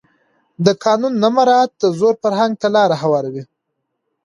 [0.65, 3.43] د قانون نه مراعت د زور فرهنګ ته لاره هواروي